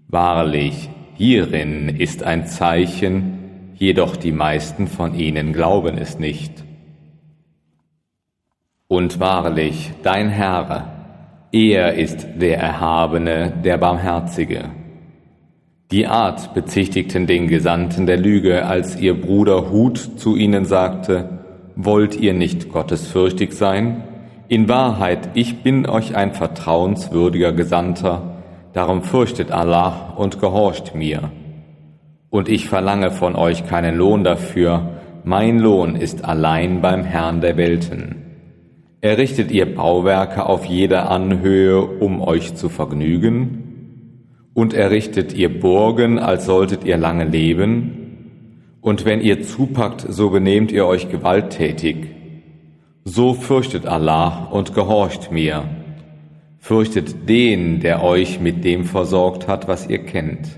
Wahrlich, 0.08 0.88
hierin 1.14 1.90
ist 1.90 2.22
ein 2.22 2.46
Zeichen, 2.46 3.72
jedoch 3.74 4.16
die 4.16 4.32
meisten 4.32 4.86
von 4.86 5.14
ihnen 5.14 5.52
glauben 5.52 5.98
es 5.98 6.18
nicht. 6.18 6.64
Und 8.88 9.20
wahrlich, 9.20 9.90
dein 10.02 10.30
Herr, 10.30 11.48
er 11.52 11.94
ist 11.94 12.26
der 12.40 12.58
Erhabene, 12.58 13.52
der 13.62 13.76
Barmherzige. 13.76 14.70
Die 15.92 16.06
Art 16.06 16.54
bezichtigten 16.54 17.26
den 17.26 17.46
Gesandten 17.46 18.06
der 18.06 18.16
Lüge, 18.16 18.66
als 18.66 18.98
ihr 18.98 19.14
Bruder 19.14 19.70
Hud 19.70 19.98
zu 19.98 20.36
ihnen 20.36 20.64
sagte, 20.64 21.38
Wollt 21.76 22.18
ihr 22.18 22.34
nicht 22.34 22.68
gottesfürchtig 22.70 23.52
sein? 23.52 24.02
In 24.48 24.68
Wahrheit, 24.68 25.30
ich 25.34 25.62
bin 25.62 25.86
euch 25.86 26.16
ein 26.16 26.34
vertrauenswürdiger 26.34 27.52
Gesandter, 27.52 28.42
darum 28.72 29.02
fürchtet 29.02 29.52
Allah 29.52 30.14
und 30.16 30.40
gehorcht 30.40 30.94
mir 30.94 31.30
und 32.32 32.48
ich 32.48 32.66
verlange 32.66 33.10
von 33.10 33.36
euch 33.36 33.66
keinen 33.66 33.94
Lohn 33.94 34.24
dafür, 34.24 34.88
mein 35.22 35.58
Lohn 35.58 35.96
ist 35.96 36.24
allein 36.24 36.80
beim 36.80 37.04
Herrn 37.04 37.42
der 37.42 37.58
Welten. 37.58 38.16
Errichtet 39.02 39.50
ihr 39.50 39.74
Bauwerke 39.74 40.46
auf 40.46 40.64
jeder 40.64 41.10
Anhöhe, 41.10 41.82
um 41.82 42.22
euch 42.22 42.54
zu 42.54 42.70
vergnügen? 42.70 43.71
Und 44.54 44.74
errichtet 44.74 45.32
ihr 45.32 45.60
Burgen, 45.60 46.18
als 46.18 46.44
solltet 46.46 46.84
ihr 46.84 46.96
lange 46.96 47.24
leben? 47.24 48.02
Und 48.80 49.04
wenn 49.04 49.20
ihr 49.20 49.42
zupackt, 49.42 50.04
so 50.08 50.30
benehmt 50.30 50.72
ihr 50.72 50.86
euch 50.86 51.08
gewalttätig. 51.08 52.08
So 53.04 53.34
fürchtet 53.34 53.86
Allah 53.86 54.48
und 54.50 54.74
gehorcht 54.74 55.32
mir. 55.32 55.64
Fürchtet 56.58 57.28
den, 57.28 57.80
der 57.80 58.02
euch 58.02 58.40
mit 58.40 58.64
dem 58.64 58.84
versorgt 58.84 59.48
hat, 59.48 59.68
was 59.68 59.88
ihr 59.88 60.04
kennt. 60.04 60.48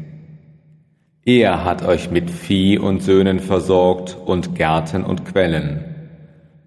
Er 1.27 1.65
hat 1.65 1.87
euch 1.87 2.11
mit 2.11 2.31
Vieh 2.31 2.79
und 2.79 3.03
Söhnen 3.03 3.41
versorgt 3.41 4.19
und 4.27 4.55
Gärten 4.55 5.05
und 5.05 5.25
Quellen. 5.25 5.85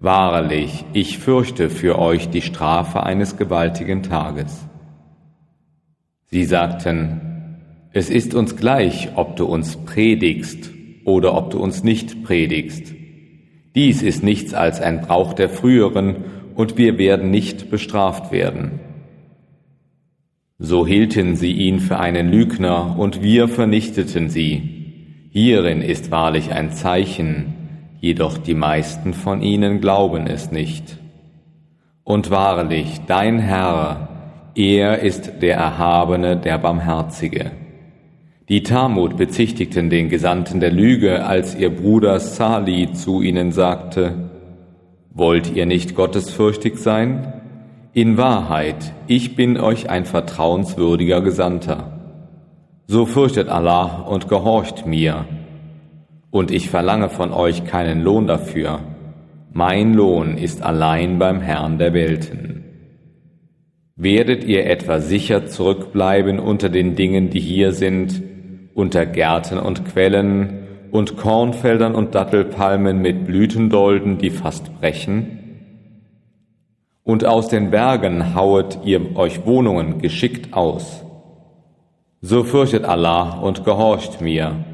Wahrlich, 0.00 0.84
ich 0.92 1.18
fürchte 1.18 1.70
für 1.70 1.98
euch 1.98 2.28
die 2.30 2.42
Strafe 2.42 3.02
eines 3.02 3.36
gewaltigen 3.36 4.02
Tages. 4.04 4.67
Sie 6.30 6.44
sagten, 6.44 7.56
es 7.92 8.10
ist 8.10 8.34
uns 8.34 8.56
gleich, 8.56 9.08
ob 9.16 9.36
du 9.36 9.46
uns 9.46 9.76
predigst 9.76 10.70
oder 11.04 11.34
ob 11.34 11.50
du 11.50 11.58
uns 11.58 11.82
nicht 11.82 12.22
predigst. 12.22 12.94
Dies 13.74 14.02
ist 14.02 14.22
nichts 14.22 14.54
als 14.54 14.80
ein 14.80 15.00
Brauch 15.00 15.32
der 15.32 15.48
früheren, 15.48 16.16
und 16.58 16.76
wir 16.76 16.98
werden 16.98 17.30
nicht 17.30 17.70
bestraft 17.70 18.32
werden. 18.32 18.80
So 20.58 20.84
hielten 20.84 21.36
sie 21.36 21.52
ihn 21.52 21.78
für 21.78 22.00
einen 22.00 22.32
Lügner 22.32 22.98
und 22.98 23.22
wir 23.22 23.46
vernichteten 23.46 24.28
sie. 24.28 25.28
Hierin 25.30 25.80
ist 25.80 26.10
wahrlich 26.10 26.50
ein 26.50 26.72
Zeichen, 26.72 27.54
jedoch 28.00 28.38
die 28.38 28.54
meisten 28.54 29.14
von 29.14 29.40
ihnen 29.40 29.80
glauben 29.80 30.26
es 30.26 30.50
nicht. 30.50 30.98
Und 32.02 32.30
wahrlich, 32.30 33.02
dein 33.06 33.38
Herr, 33.38 34.07
er 34.58 35.02
ist 35.02 35.40
der 35.40 35.56
Erhabene, 35.56 36.36
der 36.36 36.58
Barmherzige. 36.58 37.52
Die 38.48 38.64
Talmud 38.64 39.16
bezichtigten 39.16 39.88
den 39.88 40.08
Gesandten 40.08 40.58
der 40.58 40.72
Lüge, 40.72 41.24
als 41.24 41.54
ihr 41.54 41.70
Bruder 41.70 42.18
Sali 42.18 42.92
zu 42.92 43.22
ihnen 43.22 43.52
sagte, 43.52 44.30
Wollt 45.14 45.54
ihr 45.54 45.64
nicht 45.64 45.94
gottesfürchtig 45.94 46.76
sein? 46.76 47.34
In 47.92 48.16
Wahrheit, 48.16 48.94
ich 49.06 49.36
bin 49.36 49.58
euch 49.58 49.90
ein 49.90 50.04
vertrauenswürdiger 50.04 51.20
Gesandter. 51.20 52.00
So 52.88 53.06
fürchtet 53.06 53.48
Allah 53.48 54.06
und 54.08 54.28
gehorcht 54.28 54.86
mir, 54.86 55.26
und 56.30 56.50
ich 56.50 56.68
verlange 56.68 57.10
von 57.10 57.32
euch 57.32 57.64
keinen 57.64 58.02
Lohn 58.02 58.26
dafür. 58.26 58.80
Mein 59.52 59.94
Lohn 59.94 60.36
ist 60.36 60.62
allein 60.62 61.20
beim 61.20 61.40
Herrn 61.40 61.78
der 61.78 61.94
Welten. 61.94 62.47
Werdet 64.00 64.44
ihr 64.44 64.64
etwa 64.66 65.00
sicher 65.00 65.46
zurückbleiben 65.46 66.38
unter 66.38 66.68
den 66.68 66.94
Dingen, 66.94 67.30
die 67.30 67.40
hier 67.40 67.72
sind, 67.72 68.22
unter 68.72 69.04
Gärten 69.04 69.58
und 69.58 69.86
Quellen 69.86 70.68
und 70.92 71.16
Kornfeldern 71.16 71.96
und 71.96 72.14
Dattelpalmen 72.14 73.02
mit 73.02 73.26
Blütendolden, 73.26 74.18
die 74.18 74.30
fast 74.30 74.78
brechen? 74.78 75.38
Und 77.02 77.24
aus 77.24 77.48
den 77.48 77.72
Bergen 77.72 78.36
hauet 78.36 78.78
ihr 78.84 79.16
euch 79.16 79.44
Wohnungen 79.46 80.00
geschickt 80.00 80.54
aus. 80.54 81.04
So 82.20 82.44
fürchtet 82.44 82.84
Allah 82.84 83.40
und 83.40 83.64
gehorcht 83.64 84.20
mir. 84.20 84.64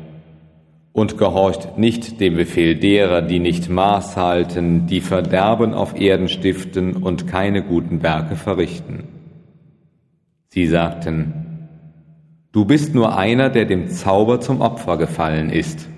Und 0.94 1.18
gehorcht 1.18 1.76
nicht 1.76 2.20
dem 2.20 2.36
Befehl 2.36 2.76
derer, 2.76 3.20
die 3.20 3.40
nicht 3.40 3.68
Maß 3.68 4.16
halten, 4.16 4.86
die 4.86 5.02
Verderben 5.02 5.74
auf 5.74 6.00
Erden 6.00 6.28
stiften 6.28 6.96
und 6.96 7.26
keine 7.26 7.62
guten 7.62 8.02
Werke 8.02 8.36
verrichten. 8.36 9.04
Sie 10.48 10.66
sagten, 10.66 11.44
Du 12.52 12.64
bist 12.64 12.94
nur 12.94 13.18
einer, 13.18 13.50
der 13.50 13.64
dem 13.64 13.88
Zauber 13.88 14.40
zum 14.40 14.60
Opfer 14.60 14.96
gefallen 14.96 15.50
ist. 15.50 15.88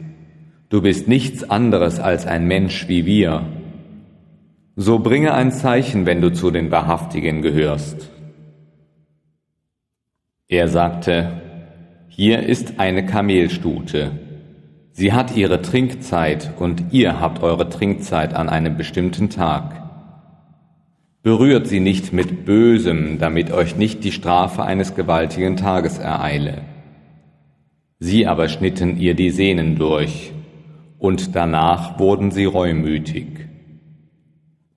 Du 0.71 0.81
bist 0.81 1.07
nichts 1.07 1.45
anderes 1.49 2.01
als 2.01 2.27
ein 2.27 2.47
Mensch 2.47 2.89
wie 2.89 3.05
wir. 3.05 3.43
So 4.75 4.99
bringe 5.01 5.35
ein 5.35 5.53
Zeichen, 5.53 6.07
wenn 6.07 6.23
du 6.23 6.33
zu 6.33 6.51
den 6.51 6.71
Wahrhaftigen 6.71 7.43
gehörst. 7.43 8.11
Er 10.49 10.69
sagte, 10.69 11.43
hier 12.09 12.43
ist 12.45 12.81
eine 12.81 13.05
Kamelstute. 13.05 14.13
Sie 14.99 15.13
hat 15.13 15.37
ihre 15.37 15.61
Trinkzeit 15.61 16.55
und 16.59 16.85
ihr 16.91 17.21
habt 17.21 17.43
eure 17.43 17.69
Trinkzeit 17.69 18.33
an 18.33 18.49
einem 18.49 18.79
bestimmten 18.79 19.29
Tag. 19.29 19.83
Berührt 21.23 21.67
sie 21.67 21.81
nicht 21.81 22.15
mit 22.15 22.47
Bösem, 22.47 23.19
damit 23.19 23.53
euch 23.53 23.77
nicht 23.77 24.05
die 24.05 24.13
Strafe 24.13 24.63
eines 24.63 24.95
gewaltigen 24.95 25.59
Tages 25.59 25.99
ereile. 25.99 26.63
Sie 27.99 28.27
aber 28.27 28.49
schnitten 28.49 28.99
ihr 28.99 29.13
die 29.13 29.29
Sehnen 29.29 29.77
durch, 29.77 30.33
und 30.99 31.37
danach 31.37 31.99
wurden 31.99 32.31
sie 32.31 32.47
reumütig. 32.47 33.27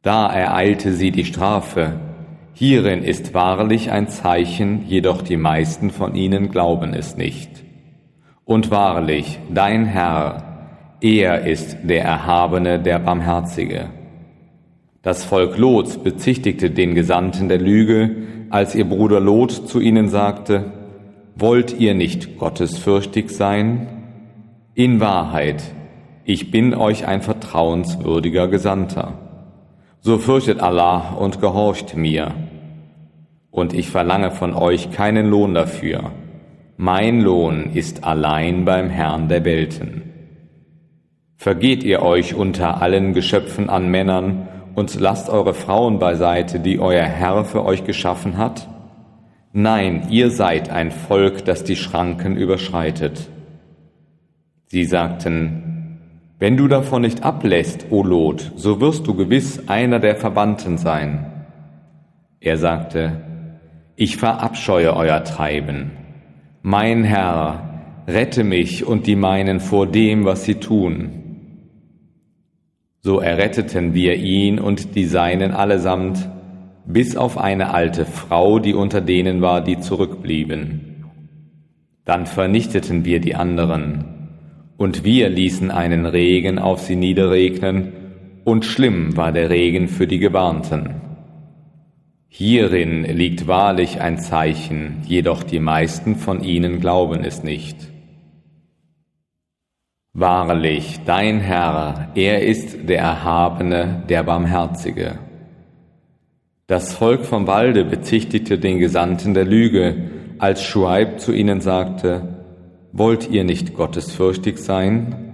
Da 0.01 0.27
ereilte 0.27 0.91
sie 0.91 1.11
die 1.11 1.23
Strafe, 1.23 1.93
hierin 2.51 3.03
ist 3.05 3.33
wahrlich 3.33 3.89
ein 3.89 4.09
Zeichen, 4.09 4.85
jedoch 4.85 5.21
die 5.21 5.37
meisten 5.37 5.91
von 5.91 6.13
ihnen 6.13 6.49
glauben 6.51 6.93
es 6.93 7.15
nicht. 7.15 7.68
Und 8.49 8.71
wahrlich, 8.71 9.37
dein 9.53 9.85
Herr, 9.85 10.41
er 11.01 11.45
ist 11.45 11.77
der 11.83 12.03
Erhabene, 12.03 12.79
der 12.79 12.97
Barmherzige. 12.97 13.91
Das 15.03 15.23
Volk 15.23 15.59
Lots 15.59 15.99
bezichtigte 15.99 16.71
den 16.71 16.95
Gesandten 16.95 17.47
der 17.47 17.59
Lüge, 17.59 18.15
als 18.49 18.73
ihr 18.73 18.89
Bruder 18.89 19.19
Lot 19.19 19.51
zu 19.51 19.79
ihnen 19.79 20.09
sagte, 20.09 20.71
Wollt 21.35 21.79
ihr 21.79 21.93
nicht 21.93 22.39
gottesfürchtig 22.39 23.29
sein? 23.29 23.85
In 24.73 24.99
Wahrheit, 24.99 25.61
ich 26.25 26.49
bin 26.49 26.73
euch 26.73 27.05
ein 27.05 27.21
vertrauenswürdiger 27.21 28.47
Gesandter. 28.47 29.13
So 29.99 30.17
fürchtet 30.17 30.59
Allah 30.59 31.11
und 31.19 31.39
gehorcht 31.39 31.95
mir. 31.95 32.33
Und 33.51 33.75
ich 33.75 33.91
verlange 33.91 34.31
von 34.31 34.55
euch 34.55 34.89
keinen 34.89 35.29
Lohn 35.29 35.53
dafür. 35.53 36.13
Mein 36.81 37.19
Lohn 37.19 37.71
ist 37.73 38.05
allein 38.05 38.63
beim 38.63 38.89
Herrn 38.89 39.27
der 39.27 39.43
Welten. 39.43 40.13
Vergeht 41.35 41.83
ihr 41.83 42.01
euch 42.01 42.35
unter 42.35 42.81
allen 42.81 43.11
Geschöpfen 43.13 43.69
an 43.69 43.91
Männern 43.91 44.47
und 44.75 44.97
lasst 44.97 45.27
eure 45.27 45.53
Frauen 45.53 45.99
beiseite, 45.99 46.61
die 46.61 46.79
euer 46.79 47.03
Herr 47.03 47.43
für 47.43 47.65
euch 47.65 47.83
geschaffen 47.83 48.37
hat? 48.37 48.69
Nein, 49.51 50.07
ihr 50.09 50.31
seid 50.31 50.69
ein 50.69 50.91
Volk, 50.91 51.43
das 51.43 51.65
die 51.65 51.75
Schranken 51.75 52.37
überschreitet. 52.37 53.27
Sie 54.67 54.85
sagten, 54.85 55.99
wenn 56.39 56.55
du 56.55 56.69
davon 56.69 57.01
nicht 57.01 57.23
ablässt, 57.23 57.87
o 57.89 58.03
Lot, 58.03 58.53
so 58.55 58.79
wirst 58.79 59.05
du 59.05 59.15
gewiss 59.15 59.67
einer 59.67 59.99
der 59.99 60.15
Verwandten 60.15 60.77
sein. 60.77 61.25
Er 62.39 62.55
sagte, 62.55 63.19
ich 63.97 64.15
verabscheue 64.15 64.95
euer 64.95 65.25
Treiben. 65.25 65.98
Mein 66.61 67.05
Herr, 67.05 68.03
rette 68.05 68.43
mich 68.43 68.85
und 68.85 69.07
die 69.07 69.15
meinen 69.15 69.61
vor 69.61 69.87
dem, 69.87 70.25
was 70.25 70.43
sie 70.43 70.55
tun. 70.55 71.19
So 72.99 73.21
erretteten 73.21 73.93
wir 73.93 74.15
ihn 74.15 74.59
und 74.59 74.95
die 74.95 75.05
Seinen 75.05 75.51
allesamt, 75.51 76.29
bis 76.85 77.15
auf 77.15 77.37
eine 77.37 77.73
alte 77.73 78.05
Frau, 78.05 78.59
die 78.59 78.73
unter 78.73 78.99
denen 78.99 79.41
war, 79.41 79.61
die 79.61 79.79
zurückblieben. 79.79 81.05
Dann 82.03 82.25
vernichteten 82.25 83.05
wir 83.05 83.21
die 83.21 83.35
anderen, 83.35 84.03
und 84.75 85.05
wir 85.05 85.29
ließen 85.29 85.71
einen 85.71 86.05
Regen 86.05 86.59
auf 86.59 86.81
sie 86.81 86.97
niederregnen, 86.97 87.93
und 88.43 88.65
schlimm 88.65 89.15
war 89.15 89.31
der 89.31 89.49
Regen 89.49 89.87
für 89.87 90.07
die 90.07 90.19
Gewarnten. 90.19 91.08
Hierin 92.31 93.03
liegt 93.03 93.47
wahrlich 93.47 93.99
ein 93.99 94.19
Zeichen, 94.19 95.01
jedoch 95.05 95.43
die 95.43 95.59
meisten 95.59 96.15
von 96.15 96.43
ihnen 96.43 96.79
glauben 96.79 97.23
es 97.23 97.43
nicht. 97.43 97.75
Wahrlich, 100.13 100.99
dein 101.05 101.39
Herr, 101.39 102.11
er 102.15 102.45
ist 102.45 102.87
der 102.87 102.99
Erhabene, 102.99 104.03
der 104.07 104.23
Barmherzige. 104.23 105.17
Das 106.67 106.93
Volk 106.93 107.25
vom 107.25 107.47
Walde 107.47 107.83
bezichtigte 107.83 108.59
den 108.59 108.77
Gesandten 108.77 109.33
der 109.33 109.45
Lüge, 109.45 110.09
als 110.37 110.63
Schuaib 110.63 111.19
zu 111.19 111.33
ihnen 111.33 111.61
sagte, 111.61 112.45
Wollt 112.91 113.29
ihr 113.29 113.43
nicht 113.43 113.73
gottesfürchtig 113.73 114.59
sein? 114.59 115.33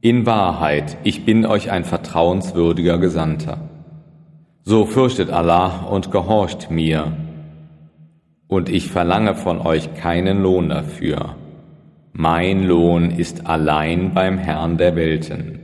In 0.00 0.24
Wahrheit, 0.24 0.98
ich 1.04 1.24
bin 1.24 1.46
euch 1.46 1.70
ein 1.70 1.84
vertrauenswürdiger 1.84 2.98
Gesandter. 2.98 3.65
So 4.68 4.84
fürchtet 4.84 5.30
Allah 5.30 5.86
und 5.92 6.10
gehorcht 6.10 6.72
mir, 6.72 7.12
und 8.48 8.68
ich 8.68 8.88
verlange 8.88 9.36
von 9.36 9.60
euch 9.60 9.94
keinen 9.94 10.42
Lohn 10.42 10.70
dafür. 10.70 11.36
Mein 12.12 12.64
Lohn 12.64 13.12
ist 13.12 13.46
allein 13.46 14.12
beim 14.12 14.38
Herrn 14.38 14.76
der 14.76 14.96
Welten. 14.96 15.60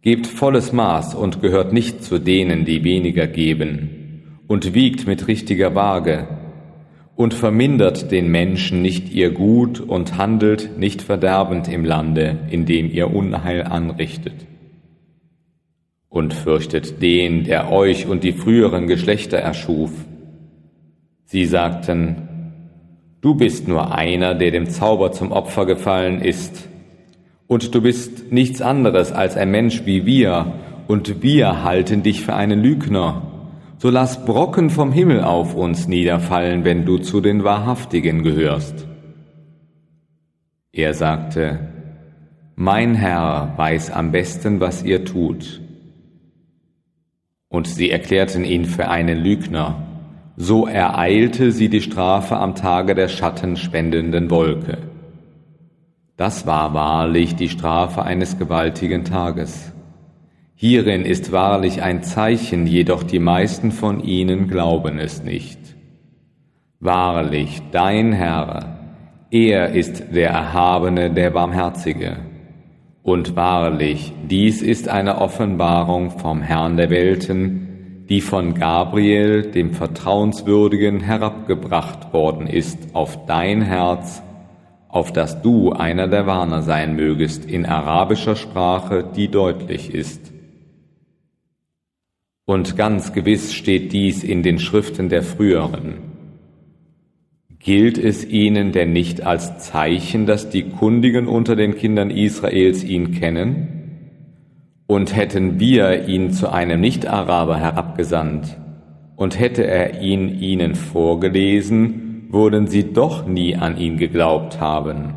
Gebt 0.00 0.26
volles 0.26 0.72
Maß 0.72 1.14
und 1.14 1.42
gehört 1.42 1.74
nicht 1.74 2.02
zu 2.02 2.18
denen, 2.18 2.64
die 2.64 2.84
weniger 2.84 3.26
geben, 3.26 4.40
und 4.46 4.72
wiegt 4.72 5.06
mit 5.06 5.28
richtiger 5.28 5.74
Waage, 5.74 6.26
und 7.16 7.34
vermindert 7.34 8.10
den 8.10 8.30
Menschen 8.30 8.80
nicht 8.80 9.12
ihr 9.12 9.30
Gut 9.30 9.78
und 9.80 10.16
handelt 10.16 10.78
nicht 10.78 11.02
verderbend 11.02 11.68
im 11.68 11.84
Lande, 11.84 12.38
in 12.48 12.64
dem 12.64 12.90
ihr 12.90 13.14
Unheil 13.14 13.62
anrichtet. 13.62 14.46
Und 16.14 16.32
fürchtet 16.32 17.02
den, 17.02 17.42
der 17.42 17.72
euch 17.72 18.06
und 18.06 18.22
die 18.22 18.32
früheren 18.32 18.86
Geschlechter 18.86 19.38
erschuf. 19.38 19.90
Sie 21.24 21.44
sagten, 21.44 22.28
Du 23.20 23.34
bist 23.34 23.66
nur 23.66 23.92
einer, 23.92 24.36
der 24.36 24.52
dem 24.52 24.70
Zauber 24.70 25.10
zum 25.10 25.32
Opfer 25.32 25.66
gefallen 25.66 26.20
ist. 26.20 26.68
Und 27.48 27.74
du 27.74 27.82
bist 27.82 28.30
nichts 28.30 28.62
anderes 28.62 29.10
als 29.10 29.36
ein 29.36 29.50
Mensch 29.50 29.86
wie 29.86 30.06
wir, 30.06 30.52
und 30.86 31.20
wir 31.20 31.64
halten 31.64 32.04
dich 32.04 32.20
für 32.20 32.34
einen 32.36 32.62
Lügner. 32.62 33.22
So 33.78 33.90
lass 33.90 34.24
Brocken 34.24 34.70
vom 34.70 34.92
Himmel 34.92 35.24
auf 35.24 35.56
uns 35.56 35.88
niederfallen, 35.88 36.64
wenn 36.64 36.84
du 36.84 36.98
zu 36.98 37.20
den 37.20 37.42
Wahrhaftigen 37.42 38.22
gehörst. 38.22 38.86
Er 40.70 40.94
sagte, 40.94 41.58
Mein 42.54 42.94
Herr 42.94 43.54
weiß 43.56 43.90
am 43.90 44.12
besten, 44.12 44.60
was 44.60 44.84
ihr 44.84 45.04
tut. 45.04 45.63
Und 47.54 47.68
sie 47.68 47.90
erklärten 47.90 48.44
ihn 48.44 48.64
für 48.64 48.88
einen 48.88 49.18
Lügner 49.18 49.76
so 50.36 50.66
ereilte 50.66 51.52
sie 51.52 51.68
die 51.68 51.80
Strafe 51.80 52.36
am 52.36 52.54
Tage 52.54 52.94
der 52.94 53.08
schattenspendenden 53.08 54.30
Wolke. 54.30 54.78
Das 56.16 56.46
war 56.46 56.74
wahrlich 56.74 57.36
die 57.36 57.48
Strafe 57.48 58.02
eines 58.02 58.38
gewaltigen 58.38 59.04
Tages. 59.04 59.72
Hierin 60.56 61.04
ist 61.04 61.32
wahrlich 61.32 61.82
ein 61.82 62.02
Zeichen, 62.02 62.66
jedoch 62.66 63.02
die 63.02 63.18
meisten 63.18 63.70
von 63.70 64.02
ihnen 64.02 64.48
glauben 64.48 64.98
es 64.98 65.22
nicht. 65.22 65.58
Wahrlich, 66.80 67.62
dein 67.70 68.12
Herr, 68.12 68.78
Er 69.30 69.70
ist 69.70 70.14
der 70.14 70.30
Erhabene, 70.30 71.10
der 71.10 71.30
Barmherzige. 71.30 72.16
Und 73.04 73.36
wahrlich, 73.36 74.14
dies 74.30 74.62
ist 74.62 74.88
eine 74.88 75.20
Offenbarung 75.20 76.10
vom 76.10 76.40
Herrn 76.40 76.78
der 76.78 76.88
Welten, 76.88 78.06
die 78.08 78.22
von 78.22 78.54
Gabriel, 78.54 79.42
dem 79.50 79.74
Vertrauenswürdigen, 79.74 81.00
herabgebracht 81.00 82.14
worden 82.14 82.46
ist 82.46 82.94
auf 82.94 83.26
dein 83.26 83.60
Herz, 83.60 84.22
auf 84.88 85.12
das 85.12 85.42
du 85.42 85.72
einer 85.72 86.08
der 86.08 86.26
Warner 86.26 86.62
sein 86.62 86.96
mögest 86.96 87.44
in 87.44 87.66
arabischer 87.66 88.36
Sprache, 88.36 89.04
die 89.14 89.28
deutlich 89.28 89.92
ist. 89.92 90.32
Und 92.46 92.74
ganz 92.74 93.12
gewiss 93.12 93.52
steht 93.52 93.92
dies 93.92 94.24
in 94.24 94.42
den 94.42 94.58
Schriften 94.58 95.10
der 95.10 95.22
früheren. 95.22 96.13
Gilt 97.64 97.96
es 97.96 98.26
ihnen 98.28 98.72
denn 98.72 98.92
nicht 98.92 99.24
als 99.24 99.56
Zeichen, 99.56 100.26
dass 100.26 100.50
die 100.50 100.64
Kundigen 100.64 101.26
unter 101.26 101.56
den 101.56 101.76
Kindern 101.76 102.10
Israels 102.10 102.84
ihn 102.84 103.12
kennen? 103.12 103.68
Und 104.86 105.16
hätten 105.16 105.58
wir 105.58 106.06
ihn 106.06 106.30
zu 106.30 106.52
einem 106.52 106.82
Nicht-Araber 106.82 107.56
herabgesandt 107.56 108.58
und 109.16 109.40
hätte 109.40 109.66
er 109.66 110.02
ihn 110.02 110.28
ihnen 110.28 110.74
vorgelesen, 110.74 112.26
würden 112.28 112.66
sie 112.66 112.92
doch 112.92 113.26
nie 113.26 113.56
an 113.56 113.78
ihn 113.78 113.96
geglaubt 113.96 114.60
haben. 114.60 115.14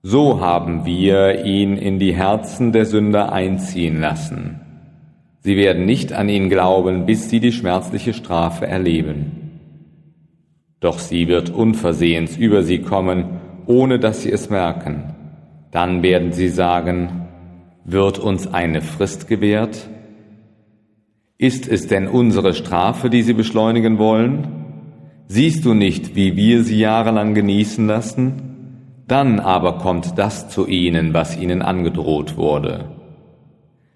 So 0.00 0.40
haben 0.40 0.86
wir 0.86 1.44
ihn 1.44 1.76
in 1.76 1.98
die 1.98 2.14
Herzen 2.14 2.72
der 2.72 2.86
Sünder 2.86 3.32
einziehen 3.32 4.00
lassen. 4.00 4.60
Sie 5.40 5.58
werden 5.58 5.84
nicht 5.84 6.14
an 6.14 6.30
ihn 6.30 6.48
glauben, 6.48 7.04
bis 7.04 7.28
sie 7.28 7.40
die 7.40 7.52
schmerzliche 7.52 8.14
Strafe 8.14 8.66
erleben. 8.66 9.41
Doch 10.82 10.98
sie 10.98 11.28
wird 11.28 11.48
unversehens 11.48 12.36
über 12.36 12.64
sie 12.64 12.80
kommen, 12.80 13.40
ohne 13.66 14.00
dass 14.00 14.22
sie 14.22 14.32
es 14.32 14.50
merken. 14.50 15.14
Dann 15.70 16.02
werden 16.02 16.32
sie 16.32 16.48
sagen, 16.48 17.28
wird 17.84 18.18
uns 18.18 18.52
eine 18.52 18.82
Frist 18.82 19.28
gewährt? 19.28 19.88
Ist 21.38 21.68
es 21.68 21.86
denn 21.86 22.08
unsere 22.08 22.52
Strafe, 22.52 23.10
die 23.10 23.22
sie 23.22 23.32
beschleunigen 23.32 23.98
wollen? 23.98 24.48
Siehst 25.28 25.64
du 25.64 25.72
nicht, 25.72 26.16
wie 26.16 26.36
wir 26.36 26.64
sie 26.64 26.80
jahrelang 26.80 27.34
genießen 27.34 27.86
lassen? 27.86 29.04
Dann 29.06 29.38
aber 29.38 29.78
kommt 29.78 30.18
das 30.18 30.48
zu 30.48 30.66
ihnen, 30.66 31.14
was 31.14 31.38
ihnen 31.38 31.62
angedroht 31.62 32.36
wurde. 32.36 32.90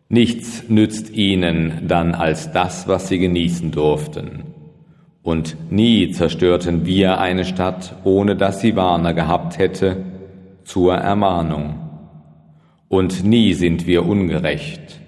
Nichts 0.09 0.68
nützt 0.68 1.11
ihnen 1.11 1.83
dann 1.88 2.14
als 2.14 2.53
das, 2.53 2.87
was 2.87 3.09
sie 3.09 3.18
genießen 3.18 3.72
durften. 3.72 4.56
Und 5.26 5.72
nie 5.72 6.12
zerstörten 6.12 6.86
wir 6.86 7.18
eine 7.18 7.44
Stadt, 7.44 7.96
ohne 8.04 8.36
dass 8.36 8.60
sie 8.60 8.76
Warner 8.76 9.12
gehabt 9.12 9.58
hätte, 9.58 10.04
zur 10.62 10.94
Ermahnung. 10.94 11.80
Und 12.86 13.24
nie 13.24 13.52
sind 13.54 13.88
wir 13.88 14.06
ungerecht. 14.06 15.00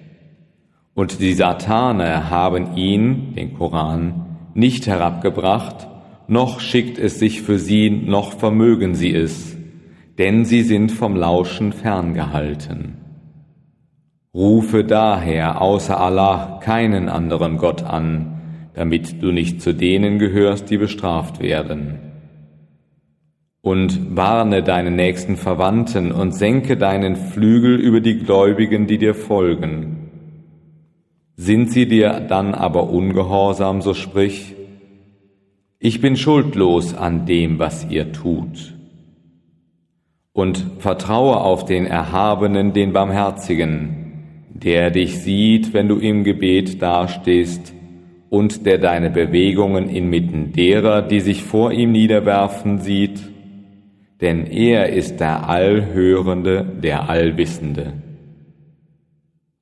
Und 0.92 1.20
die 1.20 1.35
Satane 1.35 2.31
haben 2.31 2.76
ihn, 2.76 3.35
den 3.37 3.54
Koran, 3.54 4.26
nicht 4.54 4.88
herabgebracht, 4.88 5.87
noch 6.26 6.59
schickt 6.59 6.98
es 6.98 7.20
sich 7.20 7.42
für 7.42 7.61
sie, 7.61 7.88
noch 7.88 8.33
vermögen 8.33 8.96
sie 8.96 9.14
es, 9.14 9.57
denn 10.18 10.44
sie 10.44 10.62
sind 10.62 10.90
vom 10.90 11.14
Lauschen 11.14 11.72
ferngehalten. 11.72 12.96
Rufe 14.35 14.83
daher 14.83 15.62
außer 15.62 16.00
Allah 16.00 16.59
keinen 16.61 17.09
anderen 17.09 17.57
Gott 17.57 17.85
an, 17.85 18.38
damit 18.79 19.21
du 19.21 19.33
nicht 19.33 19.61
zu 19.61 19.75
denen 19.75 20.21
gehörst, 20.21 20.71
die 20.71 20.79
bestraft 20.79 21.41
werden. 21.41 21.99
Und 23.61 24.17
warne 24.17 24.62
deinen 24.62 24.95
nächsten 24.95 25.37
Verwandten 25.37 26.12
und 26.12 26.33
senke 26.33 26.77
deinen 26.77 27.17
Flügel 27.17 27.75
über 27.75 28.01
die 28.01 28.21
Gläubigen, 28.21 28.87
die 28.87 28.99
dir 28.99 29.17
folgen. 29.17 30.11
Sind 31.35 31.73
sie 31.73 31.88
dir 31.88 32.21
dann 32.21 32.55
aber 32.55 32.88
ungehorsam, 32.88 33.83
so 33.83 33.95
sprich, 33.95 34.55
ich 35.81 36.01
bin 36.01 36.17
schuldlos 36.17 36.95
an 36.95 37.27
dem, 37.27 37.59
was 37.59 37.85
ihr 37.91 38.12
tut. 38.12 38.75
Und 40.33 40.64
vertraue 40.79 41.38
auf 41.38 41.64
den 41.64 41.85
Erhabenen, 41.85 42.75
den 42.75 42.93
Barmherzigen, 42.93 44.12
der 44.51 44.93
dich 44.93 45.19
sieht, 45.19 45.75
wenn 45.75 45.88
du 45.88 45.97
im 45.97 46.23
Gebet 46.23 46.81
dastehst 46.81 47.75
und 48.31 48.67
der 48.67 48.79
deine 48.79 49.11
Bewegungen 49.11 49.88
inmitten 49.88 50.53
derer, 50.53 51.03
die 51.03 51.21
sich 51.21 51.43
vor 51.43 51.73
ihm 51.73 51.93
niederwerfen, 51.93 52.79
sieht, 52.79 53.21
denn 54.21 54.47
er 54.47 54.91
ist 54.91 55.21
der 55.21 55.49
Allhörende, 55.49 56.64
der 56.83 57.09
Allwissende. 57.09 57.95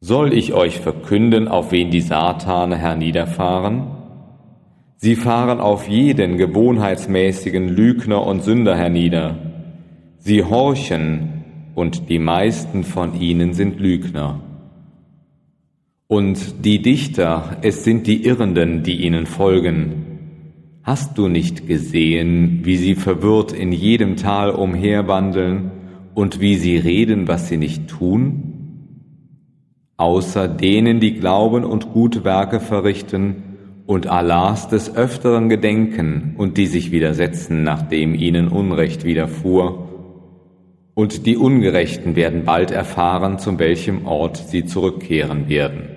Soll 0.00 0.32
ich 0.32 0.52
euch 0.52 0.80
verkünden, 0.80 1.48
auf 1.48 1.72
wen 1.72 1.90
die 1.90 2.00
Satane 2.00 2.76
herniederfahren? 2.76 3.88
Sie 4.96 5.14
fahren 5.14 5.60
auf 5.60 5.88
jeden 5.88 6.38
gewohnheitsmäßigen 6.38 7.68
Lügner 7.68 8.26
und 8.26 8.42
Sünder 8.42 8.76
hernieder. 8.76 9.36
Sie 10.18 10.42
horchen, 10.42 11.36
und 11.76 12.08
die 12.08 12.18
meisten 12.18 12.84
von 12.84 13.20
ihnen 13.20 13.52
sind 13.52 13.78
Lügner. 13.78 14.40
Und 16.08 16.64
die 16.64 16.82
Dichter, 16.82 17.56
es 17.62 17.82
sind 17.82 18.06
die 18.06 18.24
Irrenden, 18.26 18.84
die 18.84 19.04
ihnen 19.04 19.26
folgen. 19.26 20.04
Hast 20.84 21.18
du 21.18 21.26
nicht 21.26 21.66
gesehen, 21.66 22.60
wie 22.62 22.76
sie 22.76 22.94
verwirrt 22.94 23.50
in 23.52 23.72
jedem 23.72 24.14
Tal 24.14 24.50
umherwandeln 24.50 25.72
und 26.14 26.40
wie 26.40 26.54
sie 26.54 26.76
reden, 26.76 27.26
was 27.26 27.48
sie 27.48 27.56
nicht 27.56 27.88
tun? 27.88 28.44
Außer 29.96 30.46
denen, 30.46 31.00
die 31.00 31.14
glauben 31.14 31.64
und 31.64 31.90
gute 31.92 32.22
Werke 32.22 32.60
verrichten 32.60 33.42
und 33.84 34.06
Allahs 34.06 34.68
des 34.68 34.94
Öfteren 34.94 35.48
gedenken 35.48 36.36
und 36.38 36.56
die 36.56 36.66
sich 36.66 36.92
widersetzen, 36.92 37.64
nachdem 37.64 38.14
ihnen 38.14 38.46
Unrecht 38.46 39.04
widerfuhr. 39.04 39.88
Und 40.94 41.26
die 41.26 41.36
Ungerechten 41.36 42.14
werden 42.14 42.44
bald 42.44 42.70
erfahren, 42.70 43.40
zu 43.40 43.58
welchem 43.58 44.06
Ort 44.06 44.36
sie 44.36 44.64
zurückkehren 44.66 45.48
werden. 45.48 45.95